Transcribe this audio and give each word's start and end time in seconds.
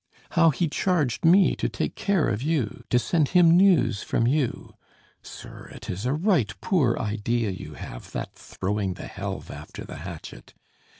How 0.31 0.49
he 0.49 0.67
charged 0.67 1.23
me 1.25 1.55
to 1.57 1.69
take 1.69 1.93
care 1.93 2.27
of 2.27 2.41
you; 2.41 2.83
to 2.89 2.97
send 2.97 3.29
him 3.37 3.55
news 3.55 4.01
from 4.01 4.25
you! 4.25 4.73
Sir, 5.21 5.69
it 5.75 5.91
is 5.91 6.07
a 6.07 6.13
right 6.13 6.51
poor 6.59 6.97
idea 6.97 7.51
you 7.51 7.75
have, 7.75 8.11
that 8.13 8.33
throwing 8.33 8.95
the 8.95 9.05
helve 9.05 9.51
after 9.51 9.83
the 9.85 9.97
hatchet. 9.97 10.55